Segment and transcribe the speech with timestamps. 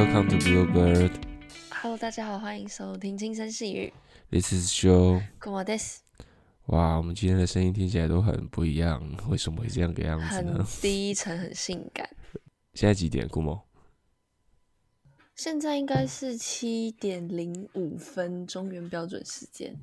[0.00, 1.12] Welcome to Bluebird.
[1.68, 3.92] Hello，大家好，欢迎收听轻声细语。
[4.30, 5.22] This is Joe.
[5.38, 5.98] 跟我 this
[6.68, 10.66] 哇，我们今天的声音听起来都很不一样，为什么会这样个样子很呢？
[10.80, 12.08] 低沉，很性感。
[12.72, 13.60] 现在几点，顾某？
[15.36, 19.76] 现在应该是七点零五分，中原标准时间。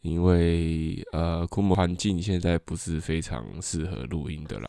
[0.00, 4.68] 因为呃，库某环境现在不是非常适合录音的啦。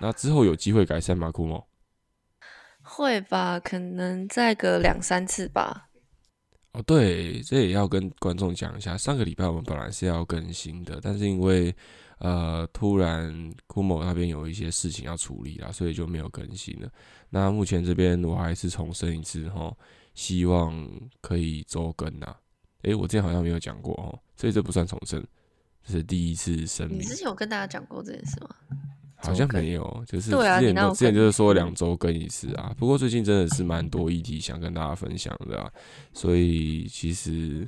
[0.00, 1.30] 那之后有机会改善吗？
[1.30, 1.64] 库某？
[2.86, 5.88] 会吧，可能再隔两三次吧。
[6.72, 8.96] 哦，对，这也要跟观众讲一下。
[8.96, 11.74] 上个礼拜我们本来是要更新的，但是因为
[12.18, 16.88] 呃突然库某那边有一些事情要处理啦，所以就没有更新了。
[17.30, 19.74] 那目前这边我还是重申一次哈，
[20.14, 20.88] 希望
[21.20, 22.36] 可以周更呐。
[22.82, 25.26] 诶，我之前好像没有讲过哦，所以这不算重申，
[25.82, 27.02] 这是第一次声明你。
[27.02, 28.54] 之前有跟大家讲过这件事吗？
[29.16, 32.74] 好像没有，就是之前之前就是说两周更一次啊。
[32.78, 35.70] 不过最近真的是蛮多议题想跟大家分享的啊，
[36.12, 37.66] 所以其实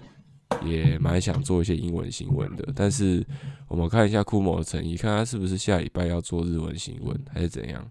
[0.65, 2.69] 也蛮想做一些英文新闻的。
[2.77, 3.27] 但是
[3.67, 7.91] 我们看一下库某的诚意，看他是不是下礼拜要做日文新闻，还是怎样？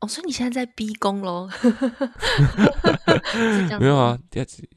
[0.00, 1.48] 哦，所以你现在在逼宫喽？
[3.78, 4.18] 没有啊，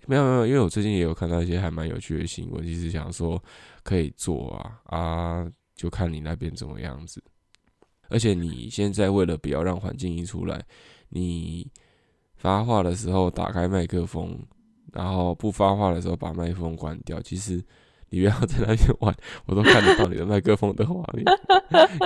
[0.05, 3.41] 没有没有，因为我最近也有看到一些还蛮有趣的新闻，其实想说
[3.83, 7.23] 可以做啊啊，就看你那边怎么样子。
[8.13, 10.63] 而且你现在为了不要让环境音出来，
[11.09, 11.67] 你
[12.35, 14.37] 发话的时候打开麦克风，
[14.93, 17.19] 然后不发话的时候把麦克风关掉。
[17.19, 17.53] 其实
[18.09, 19.15] 你不要在那边玩，
[19.47, 21.25] 我都看得到你的麦克风的画面，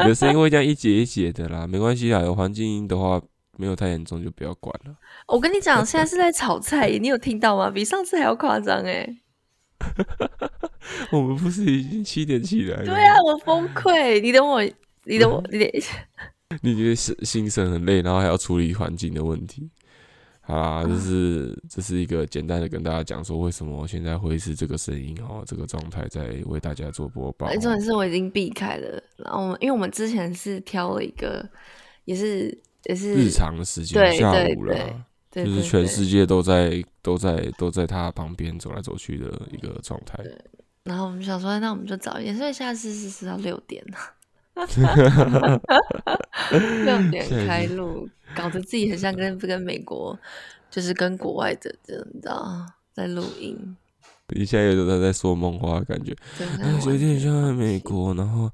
[0.01, 3.21] 你的声音会这样一节一节的啦，没关系啦，有环境音的话
[3.57, 4.95] 没有太严重就不要管了。
[5.27, 7.69] 我跟你讲，现在是在炒菜，你有听到吗？
[7.69, 9.17] 比上次还要夸张哎。
[11.11, 12.85] 我们不是已经七点起来了？
[12.85, 14.21] 对啊，我崩溃。
[14.21, 14.61] 你等我，
[15.07, 15.69] 你等我， 你等。
[16.61, 19.69] 你觉得心心神很累，然后还要处理环境的问题。
[20.39, 27.51] 好啦，这是这是一个简单的跟大家讲说，为什么我现在会是这个声音哦，这个状态在为大家做播报。
[27.55, 31.45] 重点是我已经避开了，然后我们因为我们之前是挑了一个，
[32.05, 40.17] 也是也是日常的时间对下午了，对就是全世界都在都在都在他旁边走来走去的一个状态。
[40.85, 43.83] 然后我们想说，那我们就早一点，所以下次是是到六点
[46.85, 50.17] 六 点开录，搞得自己很像跟跟美国，
[50.69, 53.77] 就是跟国外的知道，在录音，
[54.29, 56.15] 你现在有种在说梦话的感觉，
[56.61, 58.13] 哎，有点像在美国。
[58.13, 58.51] 然后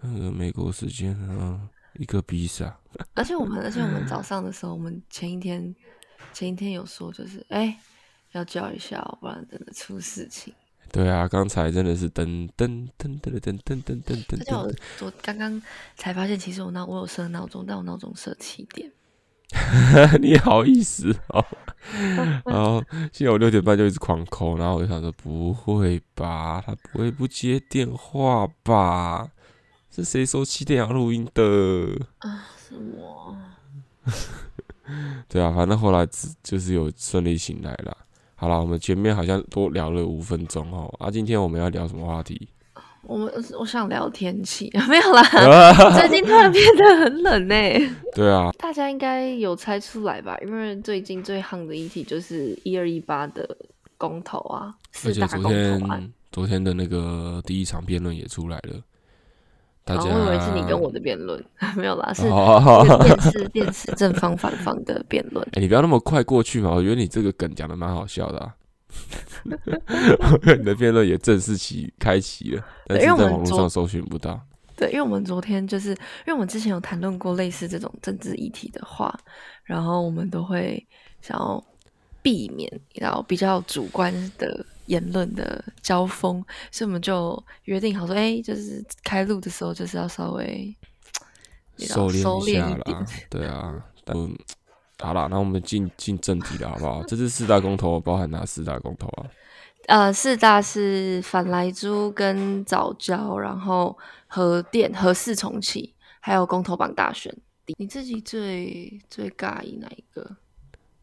[0.00, 1.60] 那个美国时间啊，
[1.98, 2.78] 一个比萨。
[3.14, 5.74] 而且我们，而且我们早 上的时候，我们前一天
[6.32, 7.78] 前一天有说，就是哎、
[8.32, 10.54] 要叫一下哦，不然真的出事情。
[10.92, 15.62] 对啊，刚才真的是噔噔噔噔噔噔噔噔噔而且我噔，昨刚刚
[15.96, 18.90] 才发现，其实我闹我有设闹钟，但我闹钟设七点。
[20.20, 21.44] 你好意思哦？
[22.44, 22.82] 然后
[23.12, 29.30] 现在我六点半就一直狂扣，然后我就想说不会吧，他不会不接电话吧？
[29.94, 31.42] 是谁说七点要录音的？
[32.18, 33.36] 啊，是我。
[35.28, 37.96] 对啊，反正后来只就是有顺利醒来了。
[38.36, 42.48] 好了，我们前面好像多聊了五分钟哦，啊，今天我们要聊什么话题？
[43.02, 45.22] 我们我想聊天气， 没有啦。
[45.96, 47.54] 最近突然变得很冷呢、
[48.14, 50.36] 对啊，大家应该有猜出来吧？
[50.44, 53.56] 因为最近最夯的议题就是一二一八的
[53.96, 54.74] 公投啊，
[55.04, 56.00] 而且昨四大公投案。
[56.00, 58.74] 天昨天的那个第一场辩论也出来了，
[59.86, 61.42] 大家、我以为是你跟我的辩论，
[61.78, 65.46] 没有啦，是电视电视正方反方的辩论。
[65.52, 66.72] 哎、你不要那么快过去嘛！
[66.72, 68.52] 我觉得你这个梗讲的蛮好笑的
[70.58, 74.40] 你的辩论也正式起开启了，但是在网络上搜寻不到。
[74.76, 79.16] 对，因为我们昨天就是因为我们之前有谈论过类似这种政治议题的话，
[79.62, 80.84] 然后我们都会
[81.22, 81.64] 想要
[82.22, 90.74] 避免然后比较主观的言论的交锋，所以我们就约定好说，哎，就是开录的时候就是要稍微
[91.78, 93.74] 收收敛一下啦。，对啊，
[94.04, 94.16] 但
[94.98, 97.02] 好啦，那我们进进正题了，好不好？
[97.08, 99.26] 这是四大公投包含哪四大公投啊？
[99.88, 103.96] 呃，四大是反莱猪跟早教，然后
[104.26, 107.32] 核电、核四重启，还有公投榜大选。
[107.78, 110.36] 你自己最最尬意哪一个？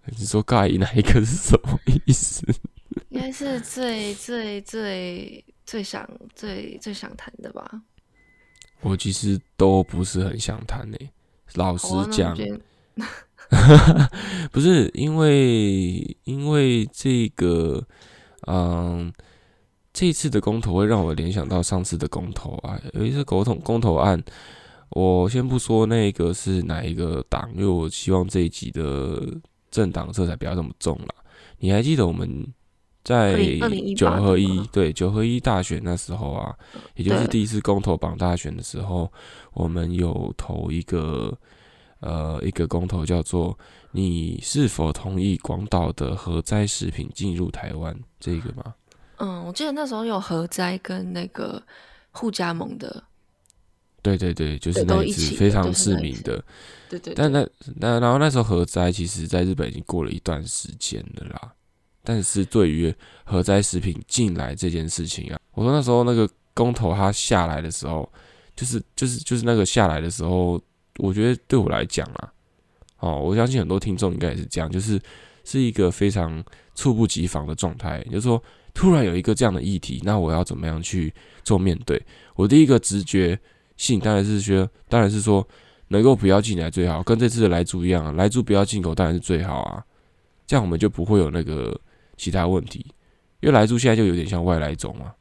[0.06, 2.46] 你说尬意哪一个是什么意思？
[3.10, 7.82] 应该是最最最最想最最想谈的吧。
[8.82, 10.98] 我其实都不是很想谈呢、
[11.56, 12.38] 老实讲，
[14.52, 17.82] 不是因为因为这个，
[18.48, 19.14] 嗯，
[19.94, 24.22] 这一次的公投会让我联想到上次的公投啊，有一次公投公投案，
[24.90, 29.22] 我先不说那个是哪一个党，因为我希望这一集的
[29.72, 31.16] 政党色彩不要这么重了。
[31.60, 32.46] 你还记得我们
[33.04, 36.56] 在2018九合一对九合一大选那时候啊，
[36.96, 39.12] 也就是第一次公投榜大选的时候，
[39.54, 41.38] 我们有投一个
[42.00, 43.58] 呃一个公投，叫做
[43.92, 48.74] “你是否同意广岛的核灾食品进入台湾”这个吗？
[49.18, 51.62] 嗯，我记得那时候有核灾跟那个
[52.12, 53.04] 互加盟的，
[54.02, 56.44] 对对对，就是那一次非常是那一次市民的，
[56.90, 61.54] 对对但，那那然后那时候核灾其实在日本已经过了一段时间了啦，
[62.04, 68.08] 但是对于核灾食品进来这件事情啊，我说那时候那个公投它下来的时候，
[68.56, 70.62] 就是就是就是那个下来的时候，
[70.98, 72.34] 我觉得对我来讲啊，
[73.00, 75.02] 哦，我相信很多听众应该也是这样，就是
[75.44, 76.44] 是一个非常
[76.76, 78.42] 猝不及防的状态，就是说
[78.74, 81.14] 突然有一个这样的议题，那我要怎么样去
[81.44, 82.02] 做面对？
[82.36, 83.40] 我第一个直觉
[83.78, 85.48] 性当然是说，当然是说
[85.88, 89.84] 能够不要进来最好，跟这次的来猪一样啊，来猪不要进口当然是最好啊，
[90.46, 91.80] 这样我们就不会有那个
[92.24, 92.80] 其他问题，
[93.42, 95.14] 因为来猪现在就有点像外来种嘛。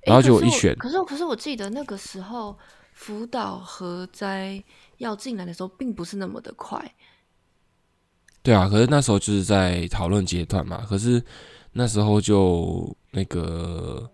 [0.00, 2.56] 然后就我结果一选可是可是我记得那个时候
[2.92, 4.62] 福岛核灾
[4.98, 6.94] 要进来的时候，并不是那么的快。
[8.42, 11.22] 对啊，可是那时候就是在讨论阶段嘛，可是
[11.72, 14.08] 那时候就那个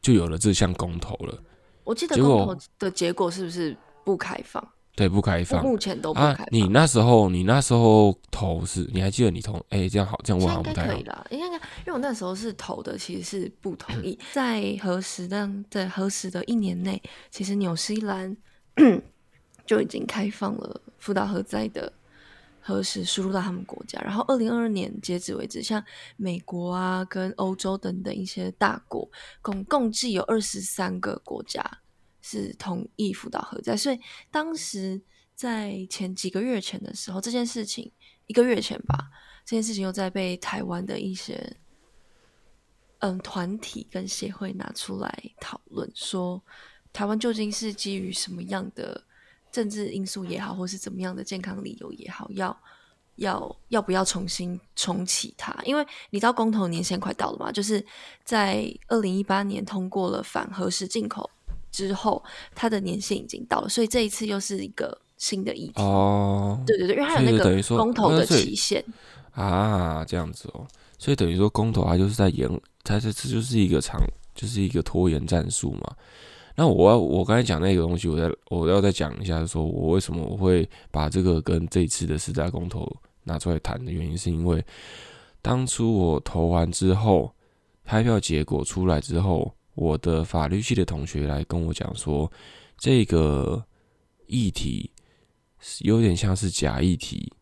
[0.00, 1.38] 就有了这项公投了，
[1.84, 4.71] 我记得公投的结果是不是不开放？
[4.94, 6.48] 对，不开放目前都不啊开放。。
[6.50, 9.54] 你那时候你那时候投是，你还记得你投？
[9.70, 11.04] 哎、这样好，这样现问好像不太好应该可以。
[11.04, 14.18] 啦，应该应该，因为我那时候是投的，其实是不同意。
[14.32, 18.36] 在核实的在核实的一年内，其实纽西兰
[19.64, 21.90] 就已经开放了福岛核灾的
[22.60, 23.98] 核实输入到他们国家。
[24.02, 25.82] 然后二零二二年截止为止，像
[26.18, 29.08] 美国啊跟欧洲等等一些大国，
[29.40, 31.64] 共共计有二十三个国家
[32.22, 35.02] 是同意福岛核灾，所以当时
[35.34, 37.90] 在前几个月前的时候，这件事情
[38.28, 39.10] 一个月前吧，
[39.44, 41.56] 这件事情又在被台湾的一些
[43.00, 46.40] 嗯团体跟协会拿出来讨论，说
[46.92, 49.04] 台湾究竟是基于什么样的
[49.50, 52.56] 政治因素也好，或是怎么样的健康理由也好，要
[53.16, 55.52] 要要不要重新重启它？
[55.64, 57.84] 因为你知道公投年限快到了嘛，就是
[58.22, 61.28] 在二零一八年通过了反核实进口
[61.72, 62.22] 之后，
[62.54, 65.82] 它的年限已经到了，所以这一次又是一个新的议题。
[65.82, 68.84] 哦，对对对，因为它有那个等于说公投的期限。
[69.32, 70.64] 啊，这样子哦，
[70.98, 72.48] 所以等于说公投它就是在延，
[72.84, 73.98] 它这这就是一个长，
[74.34, 75.96] 就是一个拖延战术嘛。
[76.54, 82.86] 那我要我刚才讲那个东西，我再我要再讲一下，说我为什么我会把这个跟这一次的十大公投
[83.24, 84.62] 拿出来谈的原因，是因为
[85.40, 87.32] 当初我投完之后，
[87.86, 92.30] 开票结果出来之后，我的法律系的同学来跟我讲说，
[92.76, 93.64] 这个
[94.26, 94.90] 议题
[95.58, 97.32] 是有点像是假议题，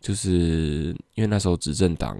[0.00, 2.16] 就是因为那时候执政党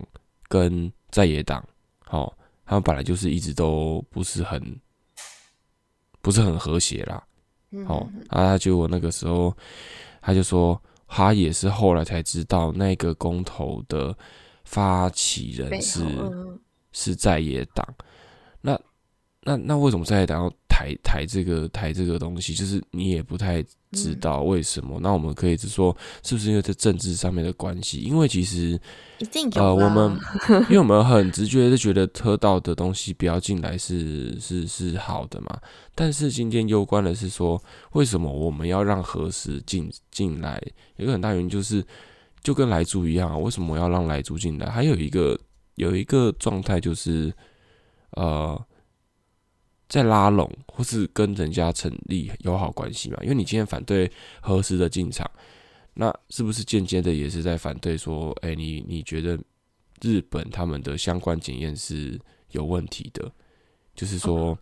[0.48, 1.62] 跟在野党，
[2.10, 2.32] 哦，
[2.64, 4.80] 他们本来就是一直都不是很
[6.20, 7.22] 不是很和谐啦，
[7.86, 9.56] 好哦，啊，结果那个时候
[10.20, 14.16] 他就说，他也是后来才知道那个公投的
[14.64, 16.58] 发起人是嗯
[16.92, 18.04] 是在野党，那
[19.42, 22.54] 那那为什么在野党要抬抬这个抬这个东西？
[22.54, 24.98] 就是你也不太知嗯道为什么。
[25.00, 28.00] 那我们可以是说，是不是因为这政治上面的关系？
[28.00, 28.78] 因为其实
[29.18, 30.18] 一定有呃，我们
[30.68, 35.58] 因为我们很直觉的觉得喝到的东西不要进来是是是好的嘛。
[35.94, 37.60] 但是今天攸关的是说，
[37.92, 40.60] 为什么我们要让核食进进来？
[40.96, 41.82] 有一个很大原因就是，
[42.42, 44.68] 就跟来猪一样啊，为什么要让来猪进来？
[44.68, 45.38] 还有一个
[45.76, 47.32] 有一个状态就是，
[48.10, 48.60] 呃，
[49.88, 53.18] 在拉拢或是跟人家成立友好关系嘛。
[53.22, 55.28] 因为你今天反对核食的进场，
[55.94, 59.38] 那是不是间接的也是在反对说，哎、你你觉得
[60.00, 63.32] 日本他们的相关检验是有问题的？
[63.94, 64.58] 就是说。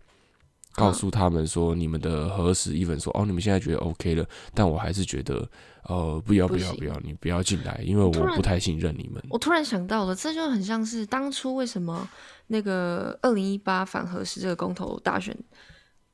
[0.77, 5.49] 告诉他们说，你们的核实 even 说，哦，你们现在觉得 OK 了，但我还是觉得，
[5.85, 9.19] 呃，不要不要不要，你不要进来，因为我不太信任你们。
[9.31, 12.07] 我突然想到了，这就很像是当初为什么
[12.45, 15.35] 那个二零一八反核实这个公投大选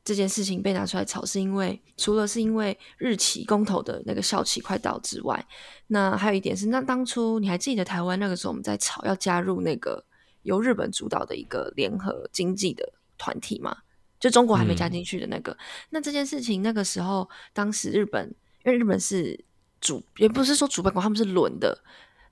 [0.05, 5.45] 这件事情被拿出来炒，是因为除了是因为日期公投的那个效期快到之外，
[5.87, 10.01] 那还有一点是，那当初你还记得台湾那个时候我们在吵要加入那个
[10.43, 13.75] 由日本主导的一个联合经济的团体吗？
[14.23, 15.55] 就中国还没加进去的那个。
[15.89, 19.37] 那这件事情那个时候，当时日本因为日本是
[19.81, 21.77] 主，也不是说主办国，他们是轮的。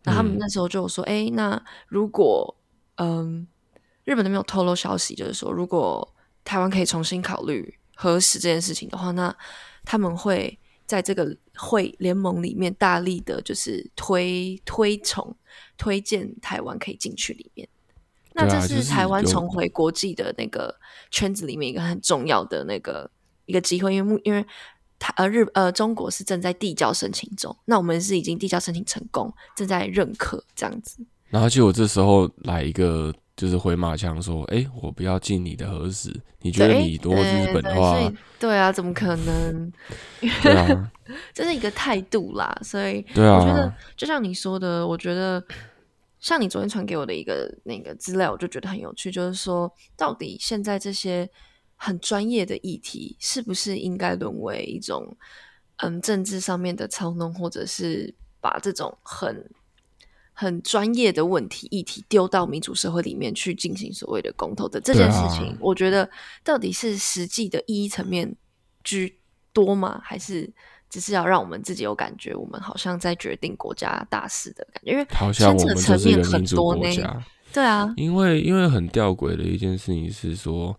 [0.05, 2.55] 那他们嗯那时候就有说，哎、那如果
[2.95, 3.45] 嗯，
[4.05, 9.36] 日本那边有透露消息，就是说，如果台湾可以重新考虑核实这件事情的话，那
[9.83, 15.36] 他们会在这个会联盟里面大力的，就是推推崇、
[15.77, 17.67] 推荐台湾可以进去里面。
[18.33, 20.75] 那这是台湾重回国际的那个
[21.09, 23.09] 圈子里面一个很重要的那个
[23.45, 24.45] 一个机会，因为目因为
[25.00, 30.97] 台呃日呃中国是正在递交申请中，那我们是已经递交申请成功，正在认可这样子。
[31.29, 33.13] 然后就我这时候来一个。
[33.33, 37.97] 就是回马枪说：“哎，我不要进你的核子，你觉得你多日本的话？
[38.38, 39.71] 对啊，怎么可能？
[40.43, 40.91] 对啊，
[41.33, 42.55] 这是一个态度啦。
[42.61, 45.43] 所以，对啊，我觉得就像你说的，我觉得
[46.21, 49.11] 像你昨天传给我的一个那个资料，我就觉得很有趣。
[49.11, 51.29] 就是说，到底现在这些
[51.75, 55.17] 很专业的议题，是不是应该沦为一种
[55.77, 59.51] 嗯政治上面的操弄，或者是把这种很……
[60.33, 66.09] 很专业的问题议题丢到民主社会里面去进行所谓的公投的这件事情，我觉得
[66.43, 68.33] 到底是实际的意义层面
[68.83, 69.19] 居
[69.53, 70.01] 多吗？
[70.03, 70.51] 还是
[70.91, 74.91] 只是要让我们自己有感觉，我们好像在决定国家大事的感觉？
[74.91, 80.77] 因为好像我们就是一个民主国家，对啊，因为因为很吊诡的一件事情是说。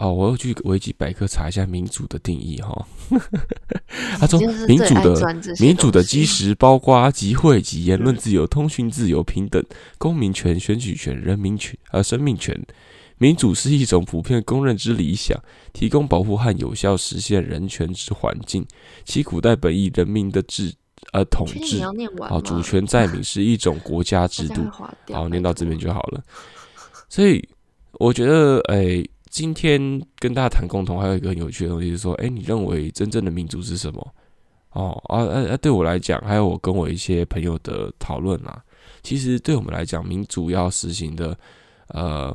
[0.00, 2.86] 哦，我要去维基百科查一下民主的定义哈。
[4.20, 4.38] 他说，
[4.68, 9.60] 民主的民主的基石包括集会及言论自由、通讯自由、平等、
[9.98, 12.56] 公民权、选举权、人民权和生命权。
[13.18, 15.38] 民主是一种普遍公认之理想，
[15.72, 18.66] 提供保护和有效实现人权之环境。
[19.04, 20.72] 其古代本意人民的治
[21.12, 24.62] 呃统治，啊主权在民是一种国家制度。
[25.12, 26.22] 好，念到这边就好了。
[27.08, 27.46] 所以
[27.92, 29.04] 我觉得，哎。
[29.30, 29.78] 今天
[30.18, 34.14] 跟大家谈共同，还有一个很有趣的东西，就是说，哎，你认为真正的民主是什么？
[34.70, 35.56] 哦，啊啊啊！
[35.58, 38.58] 对我来讲，还有我跟我一些朋友的讨论啊，
[39.02, 41.38] 其实对我们来讲，民主要实行的，
[41.88, 42.34] 呃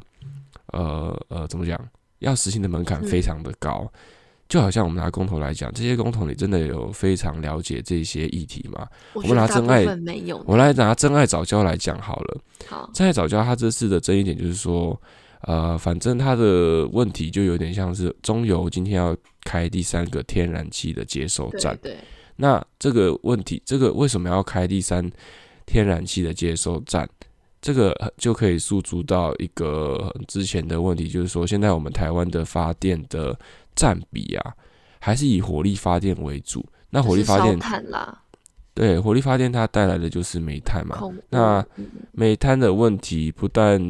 [0.74, 1.80] 呃呃，怎么讲？
[2.20, 3.90] 要实行的门槛非常的高，
[4.50, 8.86] 就好像我们拿公投来讲，这些公投你真的有非常了解这些议题吗？
[9.14, 9.86] 我们拿真爱，
[10.46, 12.42] 我来拿真爱早教来讲好了。
[12.68, 15.00] 好，真爱早教他这次的争议点就是说。
[15.46, 19.14] 呃，反正他的问题就有点像是中油今天要
[19.44, 21.78] 开第三个天然气的接收站。
[21.82, 21.98] 对。
[22.38, 25.12] 那这个问题，这个为什么要开第三
[25.66, 27.06] 天然气的接收站？
[27.64, 33.36] 这个就可以诉诸到一个之前的问题，就是说现在我们台湾的发电的
[33.74, 34.54] 占比啊，
[35.00, 36.64] 还是以火力发电为主。
[36.90, 37.58] 那火力发电
[37.90, 38.22] 啦。
[38.74, 41.00] 对，火力发电它带来的就是煤炭嘛。
[41.30, 41.66] 那
[42.12, 43.82] 煤炭的问题不但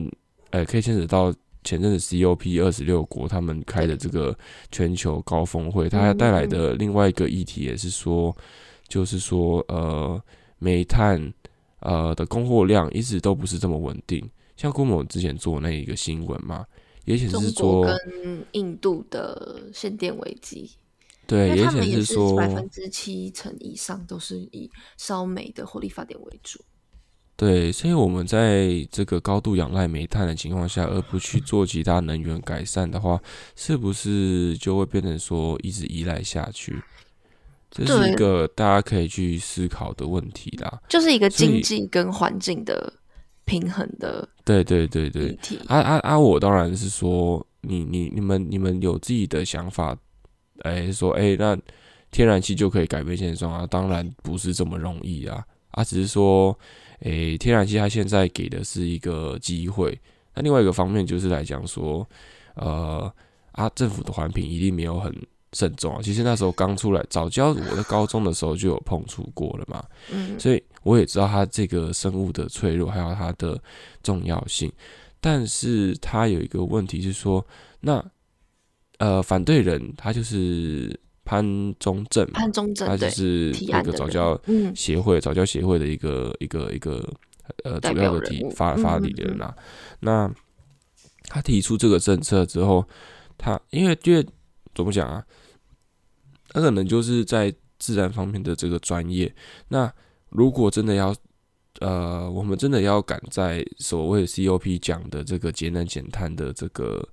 [0.52, 1.34] 呃可以牵扯到。
[1.66, 4.38] 前阵子 COP 二十六国他们开的这个
[4.70, 8.36] 全球高峰会，它带来的另外一个议题也是说，
[8.90, 10.22] 就是说呃
[10.60, 11.34] 煤炭
[11.84, 14.28] 呃的供货量一直都不是这么稳定。
[14.58, 16.66] 像郭某之前做那一个新闻嘛，
[17.06, 20.70] 也显示说跟印度的限电危机，
[21.26, 26.60] 对，也显示说百分之七成以上都是以烧煤的火力发电为主。
[27.36, 33.20] 对，所以我们在这个高度仰赖煤炭的情况下，而不去做其他能源改善的话，
[33.56, 36.80] 是不是就会变成说一直依赖下去？
[37.74, 40.82] 这是一个大家可以去思考的问题啦。
[40.88, 42.94] 就是一个经济跟环境的
[43.44, 44.28] 平衡的。
[44.46, 45.38] 对对对对。
[45.68, 46.18] 啊啊啊！
[46.18, 49.98] 我当然是说，你你你们你们有自己的想法，
[50.60, 51.58] 哎，说哎，那
[52.12, 53.68] 天然气就可以改变现状啊？
[53.68, 55.44] 当然不是这么容易啊！
[55.72, 56.58] 啊，只是说。
[57.06, 60.00] 哎，天然气它现在给的是一个机会，
[60.34, 62.08] 那另外一个方面就是来讲说，
[62.56, 63.14] 呃
[63.52, 65.14] 啊，政府的环评一定没有很
[65.54, 66.02] 慎重啊。
[66.04, 73.62] 其实那时候刚出来，早教我在高中的时候就有碰触过了嘛，嗯，所以我也知道它这个生物的脆弱，还有它的
[74.02, 74.72] 重要性。
[75.22, 77.46] 但是它有一个问题是说，
[77.80, 78.04] 那
[78.98, 81.00] 呃，反对人他就是。
[81.26, 81.42] 潘
[81.80, 84.38] 中正，潘中正，他就是那个早教
[84.76, 87.02] 协会早教协会的一个一个一个
[87.64, 89.56] 呃主要的提发发理人啊。
[90.02, 90.30] 那
[91.30, 92.86] 他提出这个政策之后，
[93.38, 94.28] 他因为因为
[94.76, 95.26] 怎么讲啊？
[96.54, 99.34] 他可能就是在自然方面的这个专业。
[99.68, 99.92] 那
[100.30, 101.14] 如果真的要
[101.80, 107.06] 呃，我们真的要赶在所谓 COP 讲的这个节能减碳的这个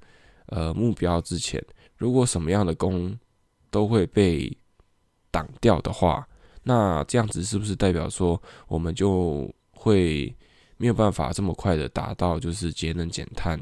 [0.47, 1.65] 呃目标之前，
[1.97, 3.19] 如果什么样的工
[3.71, 4.55] 都会被
[5.31, 6.29] 挡掉的话，
[6.63, 10.33] 那这样子是不是代表说我们就会
[10.77, 13.59] 没有办法这么快的达到就是节能减碳，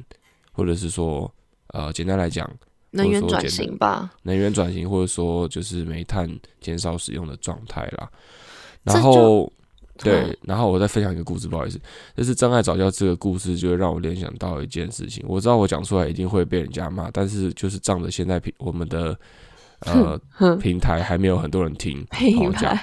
[0.51, 1.33] 或者是说
[1.69, 2.51] 呃简单来讲，
[2.91, 4.11] 能源转型吧？
[4.23, 6.29] 能源转型或者说就是煤炭
[6.61, 8.09] 减少使用的状态啦。
[8.83, 9.53] 然后
[9.97, 11.81] 对，然后我再分享一个故事，不好意思，
[12.17, 15.25] 就是真爱早教这个故事，就会让我联想到一件事情。
[15.29, 19.19] 我知道我讲出来一定会被人家骂，但是就是仗着现在平我们的。
[19.87, 20.21] 呃
[20.57, 22.77] 平台还没有很多人听明好讲。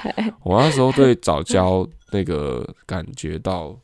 [0.43, 3.77] 我那时候对早教那个感觉到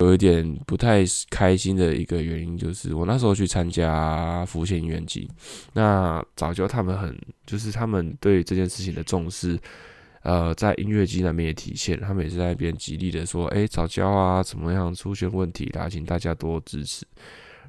[0.00, 5.28] 有一点不太开心的一个原因，就是我那时候去参加福建音乐季，
[5.74, 7.16] 那早教他们很
[7.46, 9.58] 就是他们对这件事情的重视。
[10.22, 17.06] 呃，在音乐季那边也体现，他们也是在那边极力的说，哎、早教啊，怎么样出现问题啦，请大家多支持。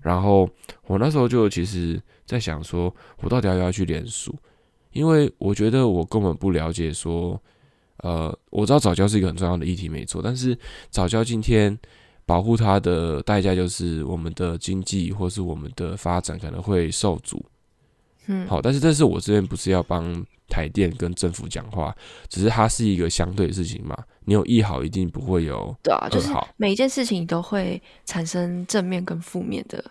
[0.01, 0.49] 然后
[0.85, 4.35] 我那时候就其实在想说，我到底要不要去联署？
[4.91, 7.41] 因为我觉得我根本不了解说，
[7.99, 10.57] 呃，我知道早教是一个很重要的议题，没错，但是
[10.89, 11.79] 早教今天
[12.31, 17.45] 保护它的代价就是我们的经济或是我们的发展可能会受阻。
[18.27, 21.93] 嗯，好，但是这是我这边不是要帮台电跟政府讲话，
[22.29, 23.97] 只是它是一个相对的事情嘛。
[24.23, 29.83] 你有一好，一定不会有对啊，就是每一件事情都会产生正面跟负面的，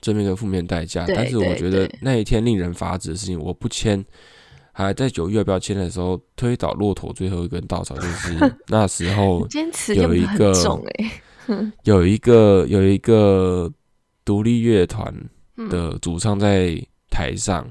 [0.00, 1.04] 正面跟负面代价。
[1.08, 4.04] 但是我觉得那一天令人发指的事情，我不签，
[4.70, 9.44] 还在九月要不要签的时候，推倒骆驼最后一根稻草，就是 那时候
[9.96, 10.54] 有一个
[11.84, 13.70] 有一个有一个
[14.24, 15.12] 独立乐团
[15.56, 17.64] 嗯的主唱在台上，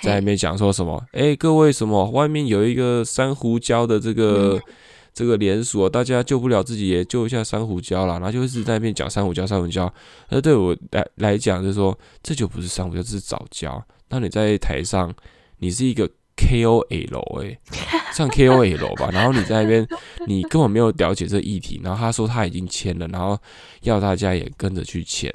[0.00, 1.04] 在那嘿边讲说什么？
[1.12, 2.10] 哎、各位什么？
[2.10, 4.72] 外面有一个珊瑚礁的这个、嗯
[5.14, 8.20] 这个连锁，大家救不了自己也救一下珊瑚礁啦。
[8.20, 9.90] 然后就一直在那边讲珊瑚礁，珊瑚礁。
[10.28, 13.82] 那对我来来讲，就是说这就不是珊瑚礁，这是藻礁。
[14.10, 15.12] 那你在台上，
[15.58, 17.58] 你是一个 KOL 哎、
[18.18, 19.86] 像 KOL 吧，然后你在那边，
[20.26, 23.38] 你根本没有了解这议题，然后他说他已经签了，然后
[23.82, 25.32] 要大家也跟着去签，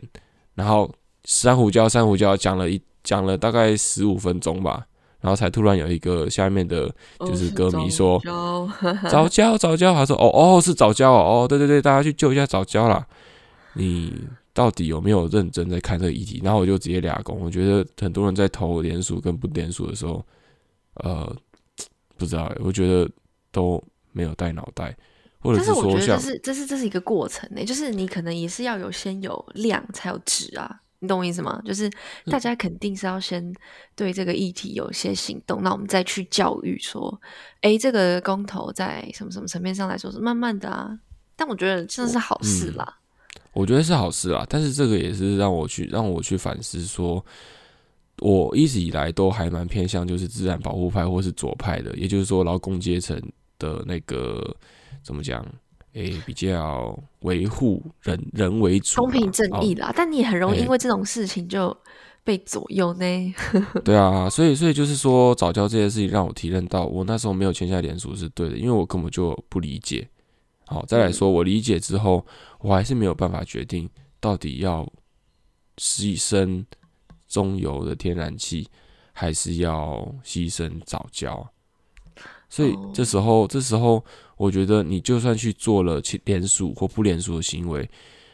[0.54, 4.86] 然后珊瑚礁珊瑚礁讲了一讲了大概十五分钟吧，
[5.22, 8.70] 然后才突然有一个下面的就是歌迷说哦
[9.10, 13.08] 早教早教，他说哦哦是早教哦哦对对对，大家去救一下早教啦。
[13.76, 14.14] 你
[14.54, 16.42] 到底有没有认真在看这个议题？
[16.44, 20.24] 然后我就直接俩工，我觉得很多人在投联署跟不联署的时候，
[20.96, 21.36] 呃，
[22.24, 23.10] 不知道欸，我觉得
[23.52, 23.84] 都
[24.14, 24.96] 没有带脑袋，
[25.40, 31.62] 或者但是我说像觉得这是这是这是一个过程呢、就是你可能也是要有先有量才有质啊，你懂我意思吗？
[31.66, 33.54] 就是嗯大家肯定是要先
[33.96, 37.20] 对这个议题有一些行动，那我们再去教育说，
[37.62, 40.98] 诶，这个公投在什么什么层面上来说是慢慢的啊，
[41.36, 42.98] 但我觉得真的是好事嗯啦。
[43.52, 47.24] 我觉得是好事啦，但是这个也是让我去让我去反思说，
[48.20, 53.20] 我一直以来都还蛮偏向就是自然保护派或是左派的，也就是说劳工阶层
[53.58, 54.56] 的那个
[55.02, 55.46] 怎么讲，
[55.94, 61.76] 诶、比较维护人人为主嘛，公平正义哦啦，但你也很容易哎因为这种事情就
[62.24, 63.34] 被左右呢。
[63.84, 70.08] 对啊，所以所以就是说早教这件事情让我体认到，我那时候没有签下联署是对的，因为我根本就不理解。
[70.66, 72.26] 好，再来说我理解之后，
[72.60, 74.88] 我还是没有办法决定到底要
[75.78, 76.64] 牺牲
[77.34, 78.70] 中油的天然气，
[79.12, 81.50] 还是要牺牲早教。
[82.48, 84.06] 所以哦这时候，这时候
[84.38, 87.90] 我觉得你就算去做了其联署或不联署的行为，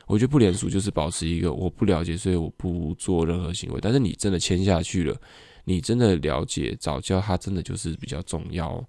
[0.05, 3.79] 我觉得不联署就是保持一个我不了解，所以我不做任何行为。
[3.81, 5.15] 但是你真的签下去了，
[5.63, 8.83] 你真的了解早教，它真的就是比较重要，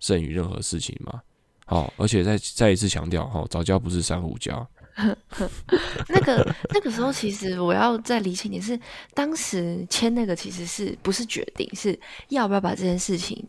[0.00, 1.22] 胜于任何事情嘛。
[1.64, 4.66] 好，而且再再一次强调，哈，早教不是珊瑚礁。
[6.08, 8.78] 那个那个时候，其实我要再理清点是，
[9.14, 13.42] 当时签那个其实是不是决定，是要不要把这件事情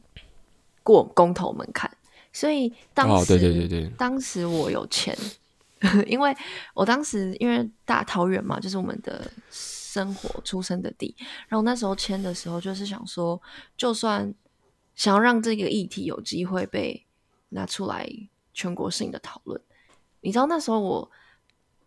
[0.82, 1.90] 过公投门槛。
[2.32, 5.16] 所以当时，哦，对对对对，当时我有签，
[6.08, 6.36] 因为
[6.74, 11.16] 我当时因为大桃园嘛，就是我们的生活出生的地，
[11.48, 13.40] 然后那时候签的时候，就是想说，
[13.78, 14.34] 就算
[14.96, 17.06] 想要让这个议题有机会被
[17.50, 18.10] 拿出来
[18.54, 19.60] 全国性的讨论，
[20.22, 21.12] 你知道那时候我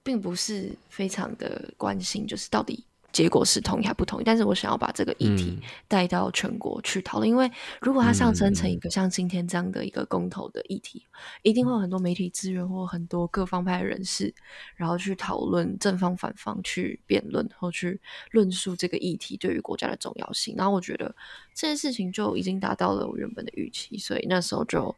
[0.07, 5.63] 并不是非常的关心，就是到底结果是同意还不同意，但是我想要把这个议题嗯。
[5.89, 8.79] 带到全国去讨论，因为如果它上升成一嗯。
[8.79, 11.03] 个像今天这样的一个公投的议题，
[11.43, 14.33] 一定会有很多媒体资源或很多各方派人士，
[14.77, 20.55] 然后去讨论正方反方，去辩论或去论述这个议题对于国家的重要性。
[20.57, 21.13] 然后我觉得
[21.53, 24.95] 这件事情就已经达到了我原本的预期，所以那时候就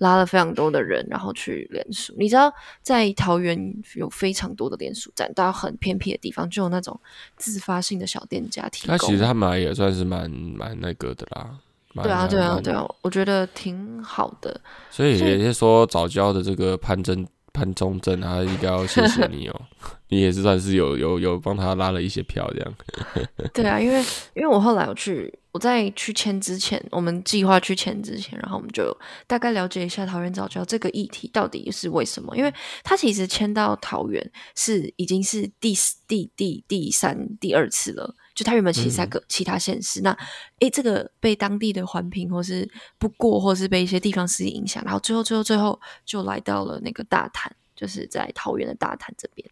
[0.00, 2.14] 拉了非常多的人，然后去联署。
[2.18, 6.98] 你知道，在桃园有非常多的联署站，到很偏僻的地方，就有那种
[7.36, 8.94] 自发性的小店家提供。
[8.94, 11.58] 那其实他们也算是蛮蛮那个的啦。
[12.02, 14.60] 对啊，对啊，对啊，我觉得挺好的。
[14.90, 19.60] 所以也是说早教的这个潘真潘忠正，他应该要谢谢你哦，
[20.08, 22.74] 你也是算是有有有帮他拉了一些票这样。
[23.52, 24.00] 对啊，因为
[24.34, 38.14] 因为我后来我去，我在去签之前，我们计划去签之前，然后我们就大概了解一下桃园早教这个议题到底是为什么，因为它其实签到桃园是已经是第四第第第三第二次了。
[38.32, 40.16] 就他原本其实在个其他县市，那
[40.60, 49.46] 诶，这个被当地的环评或是不过，或是被一些地方势力影响，然后最后最后最后就来到了那个大潭，就是在桃园的大潭这边。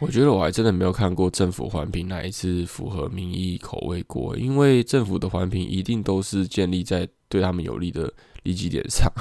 [0.00, 8.12] 我觉得我还真的没有看过政府环评哪一次符合民意口味过，因为政府的环评一定都是建立在对他们有利的
[8.44, 9.12] 利基点上。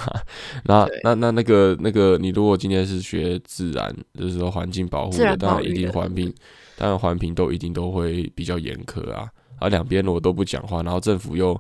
[0.66, 6.34] 那那那那个那个，你如果今天是学自然，就是说环境保护的，当然一定环评，
[6.78, 9.28] 当然环评都一定都会比较严苛啊。
[9.60, 11.60] 而两边如果都不讲话，然后政府又。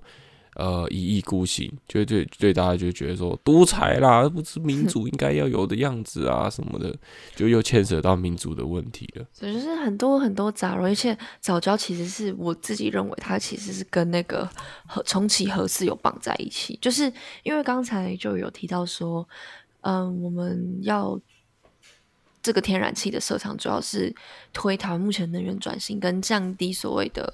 [0.59, 6.91] 呃，一意孤行，就对对大家就觉得说独裁啦，不是民主应该要有的样子啊什么的，
[7.35, 9.25] 就又牵扯到民主的问题了。
[9.31, 14.49] 所以就是很多很多杂糅，而且早教其实是我自己认为它其实是跟那个
[14.87, 19.29] 和重启核四有绑在一起，就是因为刚才就有提到说，
[19.81, 21.21] 嗯，我们要
[22.41, 24.11] 这个天然气的设厂，主要是
[24.51, 27.31] 推台湾目前能源转型跟降低所谓的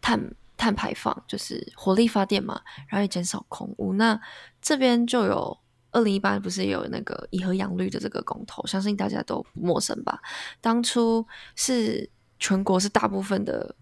[0.00, 0.32] 碳。
[0.60, 3.94] 碳排放就是火力发电嘛，然后也减少空污。
[3.94, 4.20] 那
[4.60, 5.58] 这边就有
[5.90, 10.20] 二零一八不是有那个以和养绿的这个公投，相信大家都不陌生吧？
[10.60, 13.74] 当初是全国是大部分的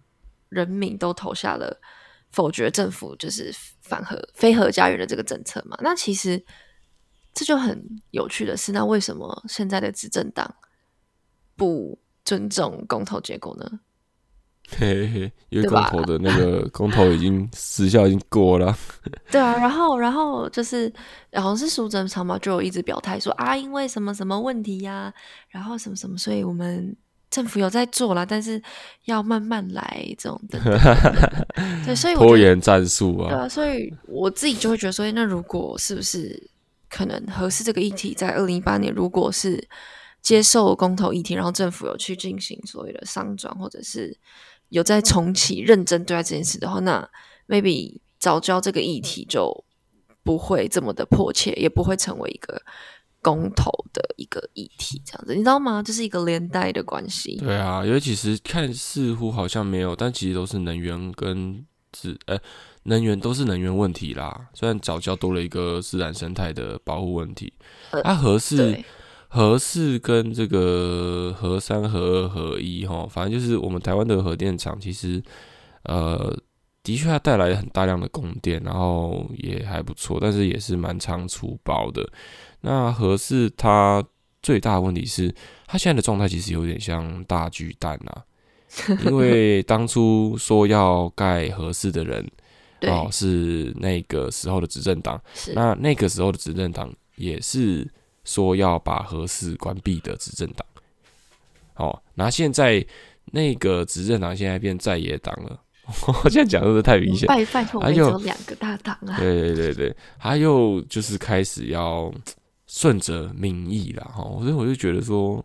[0.47, 1.81] 人民都投下了
[2.31, 5.77] 否决政府就是反核非核家园的这个政策嘛。
[5.81, 6.45] 那其实
[7.33, 10.55] 这就很有趣的是，那为什么现在的执政党
[11.57, 13.81] 不尊重公投结果呢？
[14.77, 18.77] 嘿嘿，因为公投的那个 公投已经时效已经过了。
[19.31, 20.91] 对啊，然后然后就是
[21.33, 25.11] 好像是苏贞昌嘛，就一直表态说啊，因为什么什么问题呀，
[25.49, 26.95] 然后什么什么，所以我们
[27.31, 28.61] 政府有在做啦，但是
[29.05, 30.59] 要慢慢来这种的。
[31.85, 33.29] 对，所以拖延战术啊。
[33.29, 36.49] 对啊，所以我自己就会觉得说，那如果是不是
[36.89, 39.67] 可能合适这个议题，在二零一八年，如果是
[40.21, 44.15] 接受公投议题，然后政府有去进行所谓的商转，或者是。
[44.69, 47.07] 有在重启认真对待这件事的话，那
[47.47, 49.63] maybe 早教这个议题就
[50.23, 52.61] 不会这么的迫切，也不会成为一个
[53.21, 55.81] 公投的一个议题，这样子，你知道吗？
[55.81, 57.37] 这是一个连带的关系。
[57.37, 62.37] 对啊，因为其实看似乎好像没有，但其实都是能源跟自呃
[62.83, 64.49] 能源都是能源问题啦。
[64.53, 67.51] 虽然早教多了一个自然生态的保护问题，
[68.03, 68.83] 它合适。
[69.31, 75.21] 核四跟这个核三、核二、核一，哈，反正就是我们台湾的核电厂，其实，
[75.83, 76.35] 呃，
[76.81, 82.09] 的确它带来很大量的供电，然后也还不错，但是也是蛮常粗暴的。
[82.61, 84.03] 那核四它
[84.41, 85.31] 最大的问题是，
[85.67, 88.25] 它现在的状态其实有点像大巨蛋啊，
[89.05, 92.27] 因为当初说要盖核四的人，
[92.87, 95.21] 哦，是那个时候的执政党，
[95.53, 97.87] 那那个时候的执政党也是。
[98.23, 100.65] 说要把核四关闭的执政党，
[101.75, 102.85] 哦，那现在
[103.31, 105.59] 那个执政党现在变在野党了。
[106.23, 109.17] 我现在讲的是太明显，拜拜托，还有两个大党啊。
[109.17, 112.13] 对对对对，他又就是开始要
[112.67, 115.43] 顺着民意了哈，所以我就觉得说，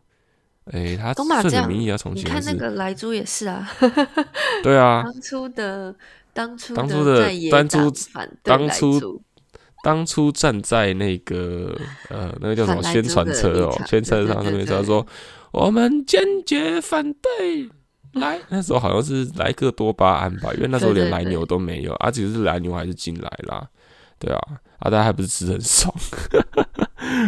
[0.66, 2.26] 哎，他顺着民意要重新。
[2.26, 3.66] 你看那个莱猪也是啊，
[4.62, 5.94] 对啊，当初的
[6.34, 7.90] 当初当初的当初
[8.42, 9.22] 当初。
[9.84, 15.06] 当初站在那个呃，那个叫什么宣传车哦，宣传车上上面他说
[15.52, 17.68] ：“我们坚决反对
[18.14, 23.68] 来。”那时候好像是莱克多巴胺吧，因为那时候连来牛都没有，啊，只是来牛还是进来啦，
[24.18, 24.40] 对啊，
[24.78, 25.94] 啊，大家还不是吃很爽，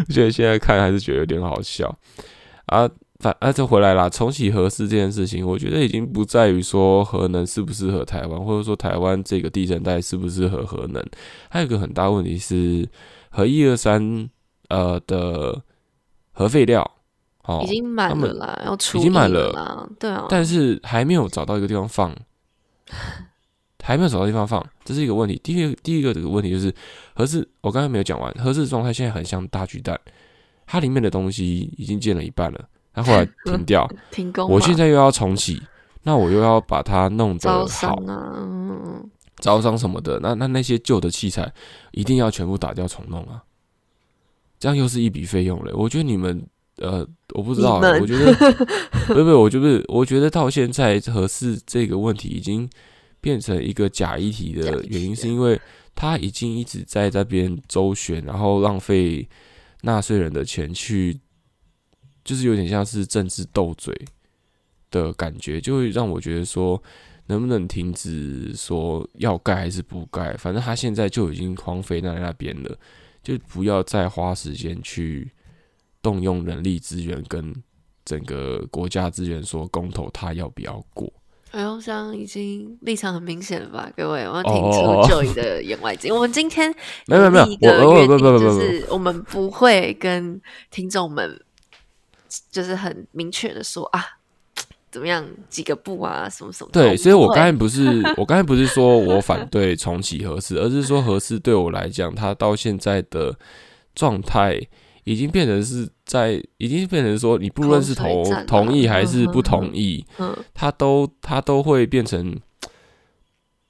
[0.09, 1.95] 我觉得现在看还是觉得有点好笑
[2.66, 2.88] 啊。
[3.19, 4.11] 反啊，就回来啦。
[4.11, 11.03] 重启核四这件事情，我觉得已经不在于说核能适不适合台湾，或者说台湾这个地震带适不适合核能。
[11.49, 12.87] 还有一个很大问题是，
[13.31, 14.29] 核一二三
[14.69, 15.63] 呃的
[16.33, 16.89] 核废料，
[17.45, 22.15] 哦，已经满了啦，要出已经满了，对啊，但是还没有找到一个地方放，
[23.83, 25.41] 还没有找到地方放，这是一个问题。
[25.43, 26.71] 第一个第一个这个问题就是
[27.15, 29.99] 核四，我刚才没有讲完，核四状态现在很像大巨蛋，
[30.67, 32.69] 它里面的东西已经建了一半了。
[32.97, 34.49] 他后来 停掉，停工。
[34.49, 35.63] 我现在又要重启，
[36.03, 38.43] 那我又要把它弄得好啊，
[39.37, 41.53] 招商什么的，那那那些旧的器材
[41.93, 43.43] 一定要全部打掉重弄啊，
[44.59, 45.77] 这样又是一笔费用了。
[45.77, 46.43] 我觉得你们
[46.79, 48.33] 呃，我不知道，我觉得
[49.09, 52.67] 不不，我就是我觉得到现在合适这个问题已经
[53.21, 55.61] 变成一个假议题的原因，是因为
[55.95, 59.29] 他已经一直在这边周旋，然后浪费
[59.83, 61.21] 纳税人的钱去。
[62.27, 63.97] 就是有点像是政治斗嘴
[64.91, 66.83] 的感觉，就会让我觉得说，
[67.27, 70.37] 能不能停止说要盖还是不盖？
[70.37, 72.77] 反正他现在就已经荒废在那边了，
[73.23, 75.31] 就不要再花时间去
[76.03, 77.55] 动用人力资源跟
[78.05, 81.12] 整个国家资源说公投他要不要过。
[81.53, 86.11] 哎呦，这样已经立场很明显了吧，各位，我要听出 Joy 的言外之意。
[86.11, 86.75] 我们今天
[87.07, 90.39] 没有没有没有我我约定，不不不不就是我们不会跟
[90.71, 91.41] 听众们
[92.51, 94.05] 就是很明确的说啊，
[94.91, 96.71] 怎么样几个步啊，什么什么。
[96.73, 103.37] 对，所以我刚才不不是 我刚才不是说我反对重启合适，而是说合适对我来讲，它到现在的
[103.95, 104.61] 状态
[105.05, 112.39] 已经变成是在，已经变成说，你不论是投口水战啊同意还是不同意，嗯，它都它都会变成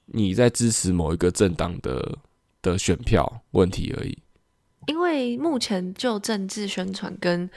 [0.07, 2.17] 你在支持某一个政党的
[2.61, 4.17] 的选票问题而已。
[4.87, 7.49] 因为目前就政治宣传跟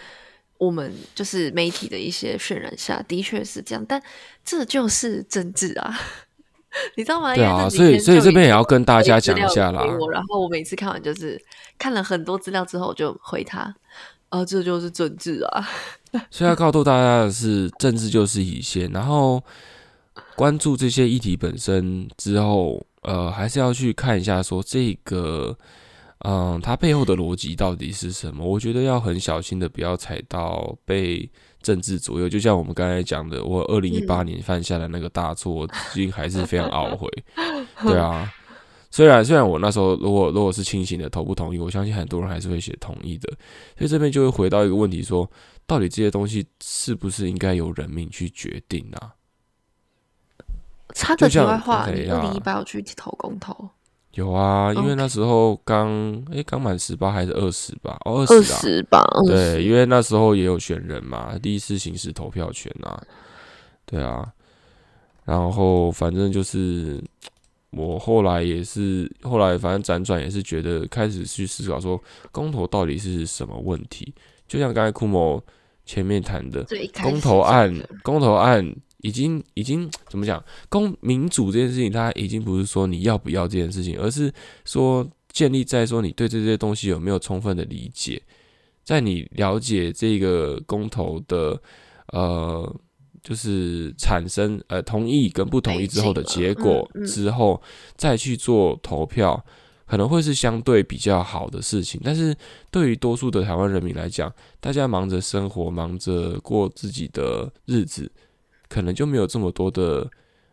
[0.61, 4.01] 我们就是媒体的一些渲染下，的确是这样，但
[4.45, 5.99] 这就是政治啊，
[6.97, 7.35] 你知道吗？
[7.35, 9.83] 对啊，所以所以这边也要跟大家讲一下啦。
[9.99, 11.43] 我然后我每次看完就是
[11.79, 13.75] 看了很多资料之后，我就回他，
[14.29, 15.67] 啊，这就是政治啊，
[16.31, 19.43] 所以要告诉大家的是，政治就是底线，然后
[20.37, 25.57] 关注这些议题本身之后，呃，还是要去看一下说这个，
[26.21, 28.45] 嗯、它背后的逻辑到底是什么？
[28.45, 31.29] 我觉得要很小心的，不要踩到被
[31.63, 32.29] 政治左右。
[32.29, 37.09] 就像我们刚才讲的，我二零一八嗯年犯下的那个大错，我至今还是非常懊悔。
[37.83, 38.31] 对啊。
[38.93, 43.33] 虽然虽然我那时候如果如果是清醒的投不同意，我相信很多人还是会写同意的，
[43.79, 45.31] 所以这边就会回到一个问题说，
[45.65, 49.15] 到底这些东西是不是应该由人民去决定啊？
[50.93, 53.71] 插个题外话，二零一八要去投公投？
[54.15, 55.89] 有啊，因为那时候刚
[56.33, 57.97] 诶刚满十八还是二十吧？
[58.05, 63.01] 哦，二十吧，对，因为那时候也有选人嘛，第一次行使投票权啊，
[63.87, 64.29] 对啊，
[65.25, 67.01] 然后反正就是
[67.71, 74.13] 我后来也是后来反正辗转也是觉得开始去思考说公投到底是什么问题，
[74.49, 75.41] 就像刚才库某
[75.85, 76.67] 前面谈的，
[77.01, 80.43] 公投案，公投案已经已经 怎么讲？
[80.69, 84.33] 公民主这件事情，它已经不是说你要不要这件事情，而是
[84.65, 88.21] 说建立在说你对这些东西有没有充分的理解，
[88.85, 91.61] 在你了解这个公投的
[92.13, 92.77] 呃，
[93.23, 97.61] 就是产生呃同意跟不同意之后的结果之后，
[97.97, 99.45] 再去做投票。
[99.87, 102.33] 可能会是相对比较好的事情，但是
[102.71, 108.09] 对于多数的台湾人民来讲，大家忙着生活，忙着过自己的日子，
[108.71, 110.09] 可能就没有这么多的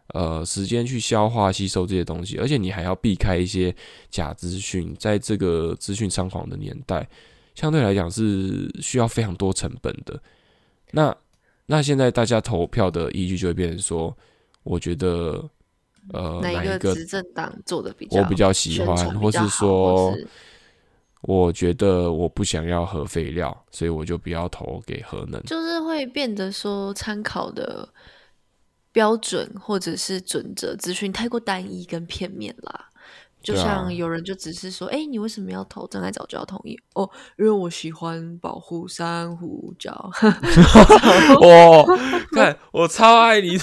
[0.07, 3.73] 呃时间去消化吸收这些东西，而且你还要避开一些
[4.09, 7.07] 假资讯，在这个资讯猖狂的年代，
[7.53, 10.19] 相对来讲是需要非常多成本的。
[10.91, 11.15] 那
[11.67, 14.17] 那现在大家投票的依据就会变成说，
[14.63, 15.47] 我觉得
[16.13, 20.17] 呃哪一个个执政党做的比较，我比较喜欢，或是说
[21.27, 25.43] 我觉得我不想要核废料，所以我就不要投给核能。
[25.43, 27.85] 就是会变得说参考的
[28.93, 32.85] 标准或者是准则资讯太过单一跟片面啦。
[33.43, 35.85] 就像有人就只是说，哎、你为什么要投？
[35.87, 39.91] 真爱早就要同意哦，因为我喜欢保护珊瑚礁。
[41.41, 41.85] 我，
[42.31, 43.57] 看我超爱你，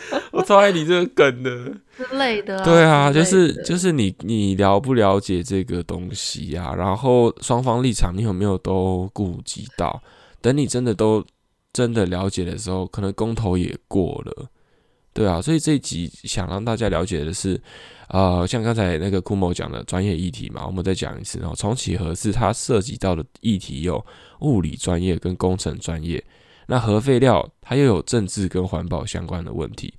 [0.32, 1.50] 我超爱你这个梗的。
[1.96, 2.64] 之类的、啊。
[2.64, 6.74] 对啊，就是就是你你了不了解这个东西啊？
[6.74, 10.02] 然后双方立场你有没有都顾及到？
[10.40, 11.24] 等你真的都
[11.72, 14.46] 真的了解的时候，可能公投也过了。
[15.14, 17.60] 对啊，所以这一集想让大家了解的是，
[18.08, 21.52] 呃，像刚才那个库某讲的专业议题嘛，我们再讲一次哦。
[21.54, 24.02] 重启合适它涉及到的议题有
[24.40, 26.24] 物理专业跟工程专业，
[26.66, 29.94] 那核废料它又有政治跟环保相关的问题。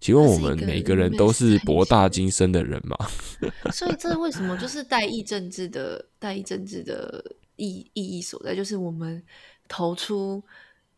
[0.00, 2.96] 请问我们每个人都是博大精深的人吗？
[3.72, 8.52] 所以这为什么就是代议政治的代议政治的意意义所在？
[8.52, 9.22] 就是我们
[9.68, 10.42] 投出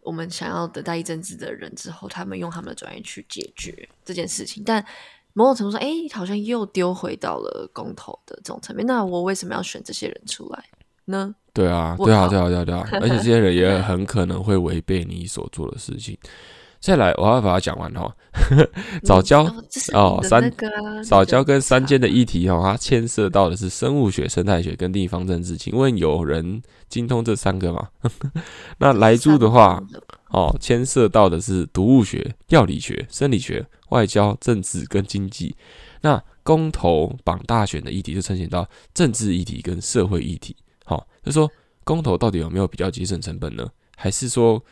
[0.01, 4.83] 我们想要的代议政治的人之后，他们用他们的专业去解决这件事情，但
[5.35, 8.87] 某种程度上，哎，好像又丢回到了公投的这种层面。
[8.87, 10.65] 那我为什么要选这些人出来
[11.05, 11.35] 呢？
[11.55, 16.19] 对啊，我对啊，靠对啊，对啊，对啊，而且这些人也 很可能会违背你所做的事情。
[16.81, 18.15] 再来，我要把它讲完哈。
[19.05, 19.43] 早教
[19.95, 25.57] 哦三那个啊早教跟三间间的议题哦，它牵涉到的是生物学、生态学跟地方政治。
[25.57, 27.89] 请问有人精通这三个吗？
[28.77, 29.83] 那来猪的话，
[30.29, 35.57] 哦，牵涉到的是毒物学、药理学、生理学、外交、政治跟经济。
[36.03, 40.55] 那公投绑大选的议题就呈现到政治议题跟社会议题。
[40.85, 41.51] 好、就说
[41.83, 43.69] 公投到底有没有比较节省成本呢？
[43.97, 44.63] 还是说，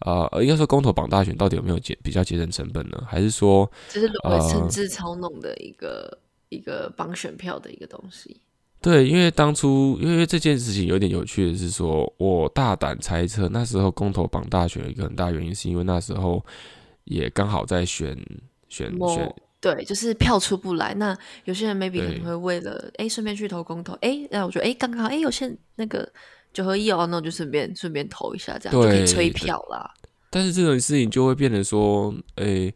[0.00, 3.04] 呃，应该说公投绑大选到底有没有节比较节省成本呢？
[3.06, 8.40] 还是说，这是沦为呃政治操弄的一个、一个绑选票的一个东西。
[8.80, 16.44] 对，因为当初因为这件事情有点有趣的是说，我大胆猜测，那时候公投绑大选有一个很大原因，是因为那时候
[17.04, 18.18] 也刚好在选
[18.68, 19.32] 选某选，
[19.62, 20.92] 对，就是票出不来。
[20.94, 26.06] 那有些人 maybe 可能会为了哎顺便去投公投，哎，那我觉得哎刚刚好，哎有些那个
[26.52, 29.88] 九合一哦，那我就顺便顺便投一下，这样就可以对催票啦。
[30.30, 32.72] 但是这种事情就会变成说，哎、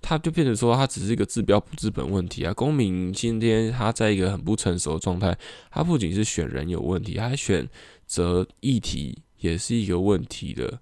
[0.00, 2.54] 它就变成说，它只是一个治标不治本问题啊。
[2.54, 5.36] 公民今天他在一个很不成熟的状态，
[5.70, 7.68] 他不仅是选人有问题，他还选
[8.06, 10.80] 择议题也是一个问题的。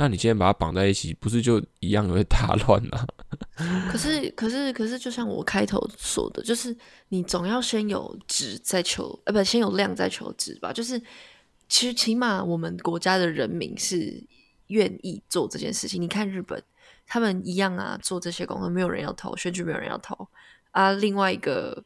[0.00, 3.06] 那你今天把它绑在一起，不是就一样会大乱啊？
[3.92, 6.74] 可是，可是，可是，就像我开头说的，就是
[7.10, 10.72] 你总要先有质再求，呃，不，先有量再求质吧。
[10.72, 10.98] 就是
[11.68, 14.24] 其实起码我们国家的人民是
[14.68, 16.00] 愿意做这件事情。
[16.00, 16.62] 你看日本，
[17.06, 20.26] 他们一样啊，做这些工作，没有人要投，选举没有人要投
[20.70, 20.92] 啊。
[20.92, 21.84] 另外一个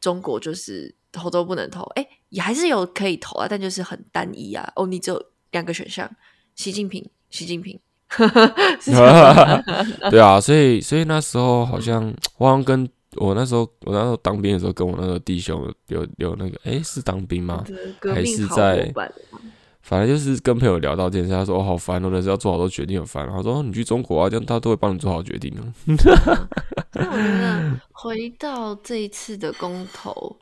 [0.00, 4.72] 中国就是投都不能投，哎，也还是有可以投啊，但就是很单一啊。
[4.74, 6.10] 哦，你只有两个选项，
[6.56, 7.78] 习近平，习近平。
[10.10, 17.64] 对啊，所以所以那时候好像我好像跟我那时候我那时候当兵的时候，跟我那个弟兄有有有那个，哎、是当兵吗？
[18.12, 18.92] 还是在
[19.80, 25.62] 反正就是跟朋友聊到这件事，他说：“哦，好烦哦，人是要做好多决定，很烦。”他说：“哦你去中国啊，这样他都会帮你做好决定 哦。
[26.92, 30.36] 那我觉得回到这一次的公投，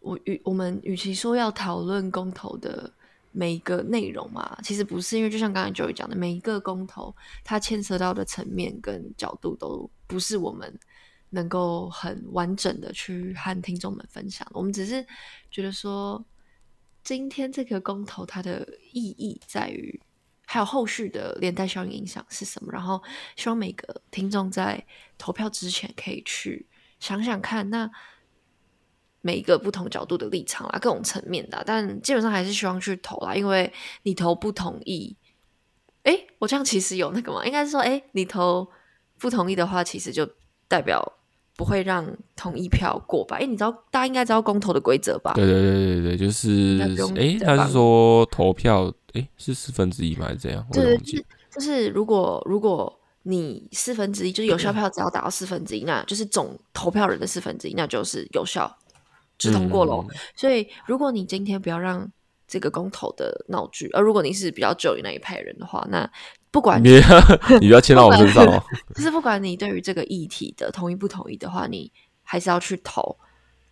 [0.00, 2.90] 我与我们与其说要讨论公投的
[3.38, 10.76] 每一个内容嘛，其实不是，因为就像刚才 Joey 讲的，每一个公投它牵涉到的层面跟角度都不是我们
[11.30, 14.44] 能够很完整的去和听众们分享。
[14.52, 15.06] 我们只是
[15.50, 16.24] 觉得说，
[17.04, 20.00] 今天这个公投它的意义在于。
[20.50, 22.72] 还有后续的连带效应影响是什么？
[22.72, 23.02] 然后
[23.36, 24.82] 希望每个听众在
[25.18, 26.66] 投票之前可以去
[26.98, 27.90] 想想看，那
[29.20, 35.16] 每一个不同角度的立场啦，各种层面的啊，但基本上还是希望去投啦，因为你投不同意，
[36.04, 38.68] 诶，我这样其实有那个吗，应该是说，诶，你投
[39.18, 40.28] 不同意的话，其实就
[40.68, 41.02] 代表
[41.56, 43.36] 不会让同意票过吧？
[43.38, 45.32] 诶，你知道大家应该知道公投的规则吧？
[45.34, 50.26] 对对对对对，就是那不用诶，他是说投票诶，是四分之一吗？
[50.26, 50.66] 还是怎样？
[50.72, 50.98] 对。
[51.50, 58.72] 就是如果如果你四分之一，就是有效票只要达到四分之一，那就是总投票人的四分之一，那就是有效，
[59.38, 60.04] 就通过喽。
[60.08, 62.10] 嗯所以如果你今天不要让
[62.46, 66.10] 这个公投的闹剧，而如果你是比较旧的那一派人的话，那
[66.50, 67.00] 不管你
[67.60, 68.62] 你不要牵到我身上哦。
[68.96, 73.16] 就是不管你对于这个议题的同意不同意的话，你还是要去投，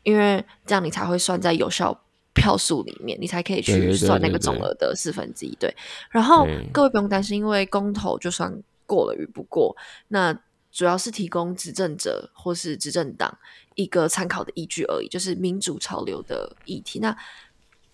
[0.02, 1.98] 因为这样你才会算在有效
[2.34, 5.56] 票数里面，你才可以去算那个总额的四分之一。
[5.56, 5.74] 对，
[6.10, 8.52] 然后各位不用担心，因为公投就算
[8.84, 9.74] 过了与不过，
[10.08, 10.38] 那
[10.76, 13.38] 主要是提供执政者或是执政党
[13.76, 16.98] 一个参考的依据而已，就是民主潮流的议题。
[16.98, 17.16] 那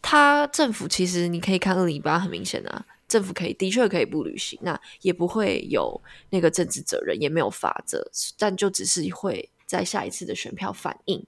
[0.03, 8.05] 他政府其实你可以看二零一八，很明显啊，政府可以的确可以不履行，那也不会有那个政治责任，也没有法则，
[8.37, 11.25] 但就只是会在下一次的选票反映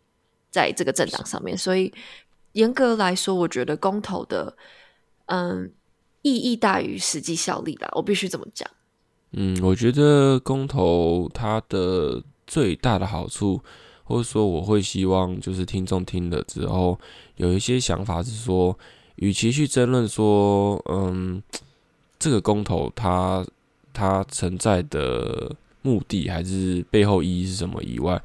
[0.50, 1.56] 在这个政党上面。
[1.56, 1.94] 所以
[2.54, 4.56] 严格来说，我觉得公投的
[5.26, 5.70] 嗯
[6.22, 8.68] 意义大于实际效力啦，我必须这么讲。
[9.36, 13.60] 嗯，我觉得公投它的最大的好处，
[14.04, 16.98] 或者说我会希望就是听众听了之后
[17.36, 18.78] 有一些想法是说，
[19.16, 21.42] 与其去争论说，嗯，
[22.18, 23.44] 这个公投它
[23.92, 28.22] 它存在的目的还是背后意义是什么以外，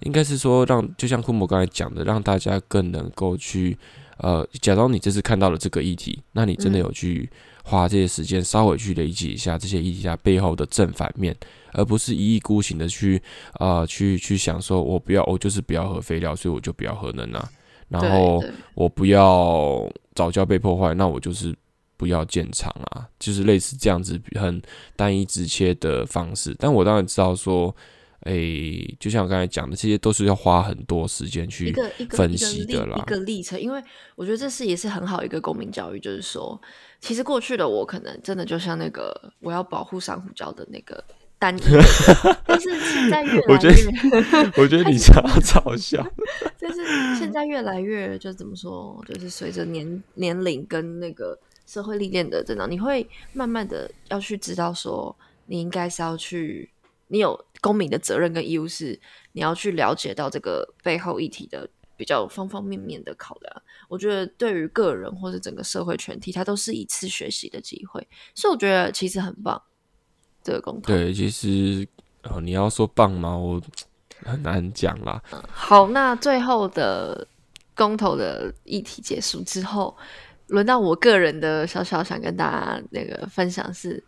[0.00, 3.76] 应该是说让就像库姆刚才讲的，让大家更能够去
[4.18, 6.80] 呃，假装你这次看到了这个议题，那你真的嗯。
[6.80, 7.28] 有去
[7.62, 11.36] 花这些时间稍微去理解一下这些议题下背后的正反面，
[11.72, 13.22] 而不是一意孤行的去
[13.60, 17.48] 呃去去想说我不要我就是不要核废料，所以我就不要核能啊，
[17.88, 18.42] 然后
[18.74, 21.54] 我不要早教被破坏，那我就是
[21.96, 24.60] 不要建厂啊，就是类似这样子很
[24.96, 26.54] 单一直切的方式。
[26.58, 27.74] 但我当然知道说，
[28.24, 33.10] 诶、就像我刚才讲的，这些都是要花很多时间去分一个历析的啦一。
[33.10, 33.82] 个历程，因为
[34.14, 36.60] 我觉得这是也是很好一个公民教育，就是说，
[37.00, 41.02] 其实过去的我可能真的就像那个我要保护珊瑚礁的那个
[41.38, 41.82] 单一的，
[42.46, 46.06] 但是现在越来我觉得越， 我觉得你 这样嘲笑，
[46.60, 55.16] 但是现在越来越就怎么说，就是随着年年龄跟那个社会历练的增长，你会慢慢的要去知道说，
[55.46, 56.70] 你应该是要去，
[57.12, 58.98] 你有公民的责任跟义务是
[59.32, 63.62] 你要去了解到这个背后议题的比较方方面面的考量。
[63.90, 69.62] 我觉得对于个人或者整个社会全体，它都是一次学习的机会，所以我觉得其实很棒。
[70.42, 71.86] 这个公投，对，其实
[72.24, 73.36] 哦，你要说棒吗？
[73.36, 73.60] 我
[74.24, 75.22] 很难讲啦。
[75.52, 77.28] 好，那最后的
[77.76, 79.94] 公投的议题结束之后，
[80.48, 84.02] 轮到我个人的小小想跟大家那个分享是，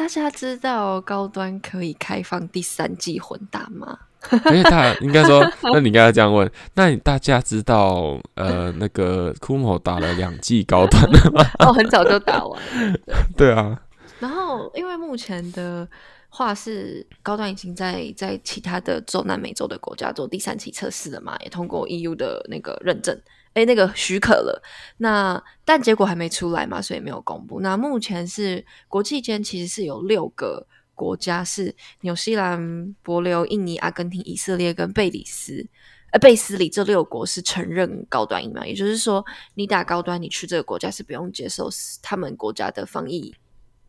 [0.00, 3.98] 大家知道高端可以开放第三季混打吗？
[4.30, 11.44] 而且大应该说， 那你应该这样问，那你大家知道呃那个库某打了两季高端了吗？
[11.60, 12.98] 哦，很早就打完了。
[13.36, 13.78] 对 啊。
[14.20, 15.86] 然后，因为目前的
[16.30, 23.14] 话是高端已经在在其他的中南美洲的国家做第三期测试了嘛，也通过 EU 的那个认证，
[23.54, 24.62] 哎，那个许可了。
[24.98, 27.60] 那但结果还没出来嘛，所以没有公布。
[27.60, 30.66] 那目前是国际间其实是有六个。
[30.92, 35.66] 国家是纽西兰、博留、印尼、阿根廷、以色列跟贝里斯，
[36.10, 39.24] 呃，贝斯里这六国是承认高端疫苗，也就是说，
[39.54, 41.70] 你打高端，你去这个国家是不用接受
[42.02, 43.34] 他们国家的防疫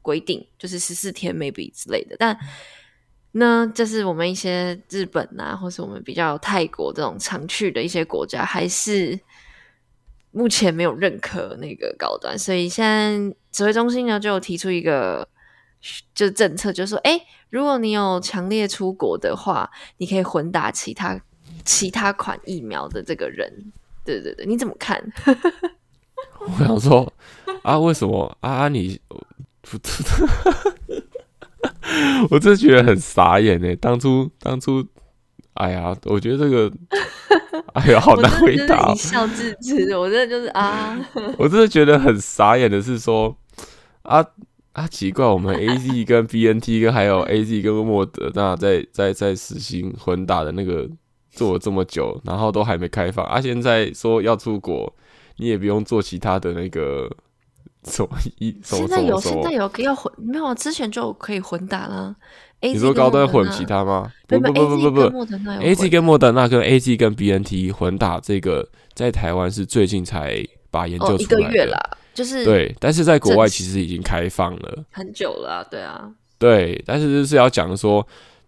[0.01, 2.15] 规定，就是十四天 maybe 之类的。
[2.17, 2.39] 但
[3.33, 9.19] 那这是我们一些日本啊，或是我们比较泰国这种常去的一些国家，还是
[10.31, 15.27] 目前没有认可那个高端，所以现在指挥中心呢就提出一个。
[16.13, 17.19] 就政策，就说，哎，
[17.49, 19.67] 如果你有强烈出国的话，
[19.97, 21.19] 你可以混打其他
[21.65, 23.51] 其他款疫苗的这个人，
[24.05, 25.03] 对对对，你怎么看？
[26.37, 27.11] 我想说
[27.63, 28.67] 啊，为什么啊？
[28.69, 29.01] 你，
[32.29, 33.75] 我真的觉得很傻眼呢。
[33.77, 34.85] 当初当初，
[35.55, 36.71] 哎呀，我觉得这个，
[37.73, 39.95] 哎呀，好难回答，一笑置之。
[39.97, 40.99] 我真的就是啊，
[41.37, 43.35] 我真的觉得很傻眼的是说
[44.03, 44.25] 啊。
[44.73, 50.89] 啊，奇怪，我们 A Z 跟 B N T 跟还有 A Z 跟莫德纳在在在实行混打的那个
[51.29, 53.25] 做了这么久，然后都还没开放。
[53.25, 54.95] 啊，现在说要出国，
[55.35, 57.11] 你也不用做其他的那个
[57.83, 60.55] 什么一现在有现在有要混没有？
[60.55, 62.15] 之前就可以混打了。
[62.61, 64.11] 你说高端混其他吗？
[64.27, 65.25] 不不不不不不
[65.61, 71.97] ，A Z 跟莫德纳跟 A Z 跟 B N T 混打这个在台湾是最近才把研究出来的。
[72.13, 78.05] 就是对，但是在国外其实已经开放了很久了，对啊，对，但是就是要讲说，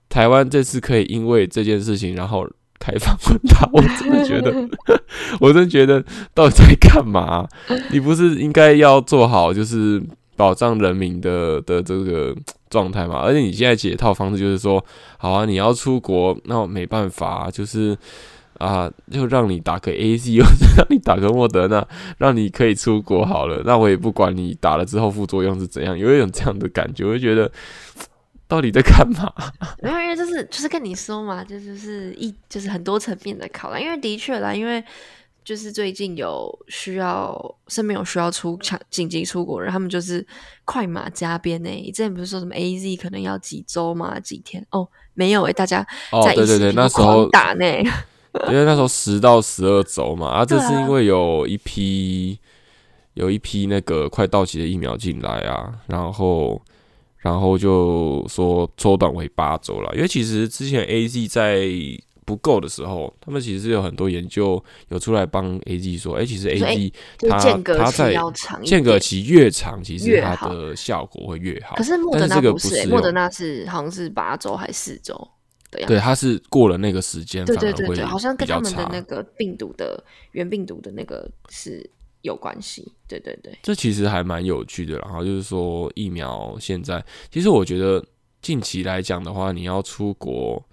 [0.09, 2.45] 台湾这次可以因为这件事情然后
[2.78, 4.53] 开放混打，我真的觉得，
[5.39, 6.03] 我真觉得
[6.34, 7.47] 到底在干嘛？
[7.89, 10.03] 你不是应该要做好就是
[10.36, 12.36] 保障人民的的这个
[12.69, 13.21] 状态嘛？
[13.21, 14.84] 而且你现在解套方式就是说，
[15.17, 17.97] 好啊，你要出国，那我没办法，就是。
[18.59, 21.86] 啊，就让你打个 A Z，或者让你打个莫德纳，
[22.19, 23.61] 让你可以出国好了。
[23.65, 27.51] 那我也不管你打了之后副作用是怎样，有一种这样的感觉，我就觉得
[28.47, 29.34] 到底在干嘛？
[29.81, 33.81] 没有，因为就是就是跟你说嘛，就就是一就是很多层面的考量。
[33.81, 34.81] 因为的确啦，因为
[35.43, 40.25] 就是最近有需要身边有需要出强紧急出国人，他们就是
[40.65, 41.69] 快马加鞭呢。
[41.87, 44.19] 之前不是说什么 A Z 可能要几周吗？
[44.19, 44.65] 几天？
[44.71, 45.85] 哦，没有诶，大家
[46.25, 47.65] 在对对对，那时候打呢。
[48.49, 52.39] 因为那时候十到十二周嘛，啊，这是因为有一批
[53.13, 56.59] 有一批那个快到期的疫苗进来啊，然后
[57.17, 59.93] 然后就说缩短为八周了。
[59.93, 61.67] 因为其实之前 A Z 在
[62.26, 66.93] 不够的时候，他们其实有很多研究有出来帮 A G 说，哎，其实 A G
[67.30, 67.38] 它
[67.78, 68.15] 它在
[68.63, 71.76] 间隔期越长，其实它的效果会越好。
[71.76, 75.30] 可是莫德纳不是，莫德纳是好像是八周还是四周？
[75.88, 80.03] 对，它是过了那个时间，对对对对，好像跟他们的那个病毒的
[80.34, 81.89] 原病毒的那个是
[82.21, 82.93] 有关系。
[83.07, 84.99] 对对对，这其实还蛮有趣的。
[84.99, 88.05] 然后就是说，疫苗现在其实我觉得
[88.39, 90.63] 近期来讲的话，你要出国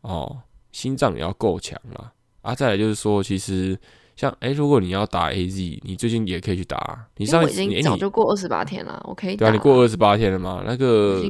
[0.00, 0.34] 哦，
[0.76, 2.12] 心脏也要够强了
[2.42, 2.54] 啊。
[2.54, 3.78] 再来就是说，其实
[4.14, 7.06] 像哎，如果你要打 A Z，你最近也可以去打。
[7.16, 10.62] 你上已经早就过二十八天了，我可以对啊，你过二十八天了嘛？
[10.66, 11.22] 那个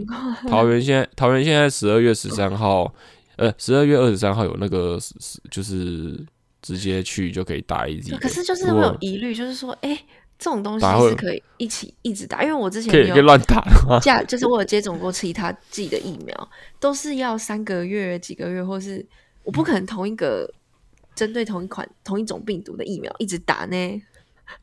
[0.49, 2.93] 桃园现在桃园现在十二月十三号。
[3.39, 5.15] 呃，十二月二十三号有那个是
[5.51, 6.19] 就是
[6.63, 9.95] 直接去就可以打 A Z，可是就是会有疑虑，就是说，哎，
[10.39, 14.01] 这种东西是可以一起一直打，因为我之前可以可以乱打的吗？
[14.01, 16.49] 架就是我有接种过其他自己的疫苗，
[16.81, 19.07] 都是要三个月、几个月，或是
[19.47, 20.53] 我不可能同一个
[21.15, 24.03] 针对同一款同一种病毒的疫苗一直打呢。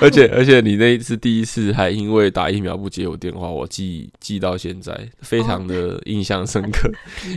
[0.00, 6.88] 而且而且，你那一次第一次还因为打疫苗不接我电话，我记记到现在，非常的 印象深刻。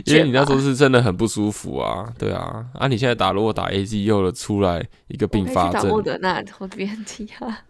[0.04, 7.64] 因为你那时候是真的很不舒服啊，对啊，啊，你现在打如果打 A Z 又了出来一个并发症，莫德纳或 B N T 啊，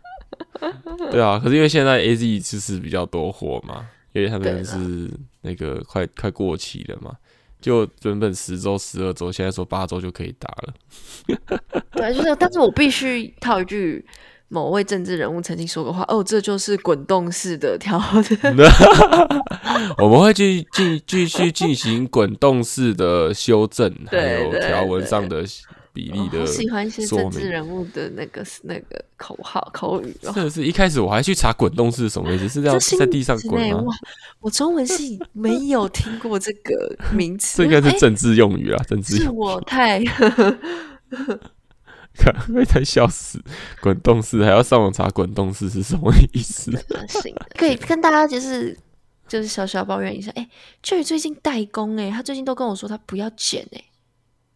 [1.10, 5.10] 对啊，可是因为现在 A Z 就是比较多货嘛，因为他们是
[5.42, 7.12] 那个快快过期了嘛。
[7.60, 10.74] 就原本十周、十二周，现在说八周就可以打了。
[11.92, 14.02] 对，就是，但是我必须套一句
[14.48, 18.38] 某位政治人物曾经说过话：哦，这就是滚动式的调整。
[19.98, 25.44] 我们会继继继续进行滚动式的修正，还有条文上的
[25.92, 27.40] 比例的我喜欢一些政治。
[27.48, 30.32] 人物的那个那个口号口语哦。
[30.32, 33.92] 真的是一开始我还去查滚动式是什么意思，是要在地上滚吗？
[34.40, 40.02] 我中文系没有听过这个名词，这应该是哎政治用语啦，政治是用语，我 太
[42.14, 43.40] 看会太笑死。
[43.80, 46.70] 滚动式还要上网查滚动式是什么意思？
[46.70, 47.46] 恶心的。
[47.56, 48.76] 可以跟大家就是
[49.28, 53.84] 就是小小抱怨一下，哎、e r y 最近代工哎、他最近都跟我说他不要剪哎、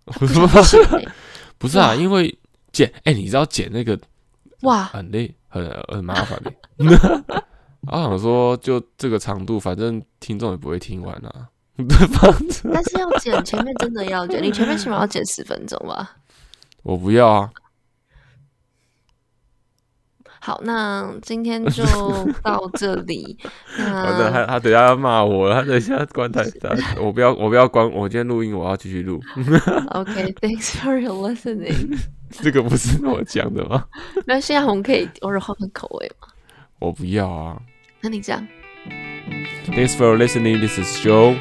[1.59, 2.37] 不是啊，因为
[2.73, 3.99] 剪，哎、你知道剪那个
[4.63, 6.53] 哇，很累，很很麻烦的。
[7.87, 11.49] 我想说，就这个长度，反正听众也不会听完啊。
[11.77, 16.17] 但是要剪前面真的要剪，你前面起码要剪十分钟吧。
[16.83, 17.51] 我不要啊，
[20.45, 21.83] 好，那今天就
[22.45, 23.35] 到这里。
[23.79, 29.19] 反正他他等下要骂我了，他等一下关台，他我不要我不要关，我今天录音我要继续录
[29.93, 31.99] ，OK，thanks、 for your listening。
[32.43, 33.85] 这个不是我讲的吗？
[34.27, 36.29] 那现在我们可以偶尔换换口味吗？
[36.79, 37.57] 我不要啊。
[38.03, 38.47] 那你这样
[39.69, 40.61] ，Thanks for listening.
[40.61, 41.37] This is Joe.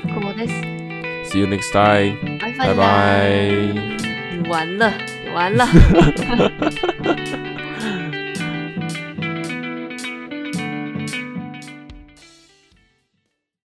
[1.25, 2.39] See you next time.
[2.39, 3.29] 拜拜拜。
[4.31, 4.93] 你完了，
[5.25, 5.67] 你完了。